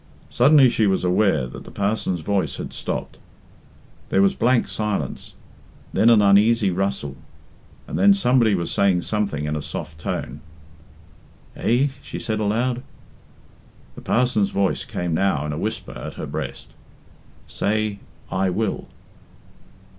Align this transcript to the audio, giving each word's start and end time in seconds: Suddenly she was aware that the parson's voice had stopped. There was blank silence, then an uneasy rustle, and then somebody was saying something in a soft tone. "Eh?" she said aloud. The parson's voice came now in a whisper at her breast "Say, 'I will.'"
Suddenly 0.31 0.67
she 0.69 0.87
was 0.87 1.03
aware 1.03 1.45
that 1.45 1.63
the 1.63 1.69
parson's 1.69 2.21
voice 2.21 2.57
had 2.57 2.73
stopped. 2.73 3.19
There 4.09 4.23
was 4.23 4.33
blank 4.33 4.67
silence, 4.67 5.35
then 5.93 6.09
an 6.09 6.23
uneasy 6.23 6.71
rustle, 6.71 7.17
and 7.87 7.99
then 7.99 8.11
somebody 8.15 8.55
was 8.55 8.71
saying 8.71 9.03
something 9.03 9.45
in 9.45 9.55
a 9.55 9.61
soft 9.61 9.99
tone. 9.99 10.41
"Eh?" 11.55 11.89
she 12.01 12.17
said 12.17 12.39
aloud. 12.39 12.81
The 13.93 14.01
parson's 14.01 14.49
voice 14.49 14.85
came 14.85 15.13
now 15.13 15.45
in 15.45 15.53
a 15.53 15.59
whisper 15.59 15.91
at 15.95 16.15
her 16.15 16.25
breast 16.25 16.69
"Say, 17.45 17.99
'I 18.31 18.49
will.'" 18.49 18.87